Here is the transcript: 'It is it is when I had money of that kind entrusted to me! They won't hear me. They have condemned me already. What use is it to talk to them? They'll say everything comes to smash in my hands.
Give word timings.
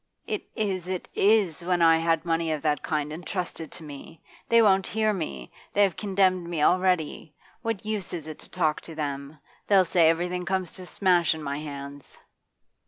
'It 0.25 0.41
is 0.55 0.87
it 0.87 1.07
is 1.13 1.63
when 1.63 1.79
I 1.79 1.99
had 1.99 2.25
money 2.25 2.51
of 2.51 2.63
that 2.63 2.81
kind 2.81 3.13
entrusted 3.13 3.71
to 3.73 3.83
me! 3.83 4.19
They 4.49 4.59
won't 4.59 4.87
hear 4.87 5.13
me. 5.13 5.51
They 5.73 5.83
have 5.83 5.95
condemned 5.95 6.47
me 6.49 6.63
already. 6.63 7.35
What 7.61 7.85
use 7.85 8.11
is 8.11 8.25
it 8.25 8.39
to 8.39 8.49
talk 8.49 8.81
to 8.81 8.95
them? 8.95 9.37
They'll 9.67 9.85
say 9.85 10.09
everything 10.09 10.43
comes 10.43 10.73
to 10.73 10.87
smash 10.87 11.35
in 11.35 11.43
my 11.43 11.59
hands. 11.59 12.17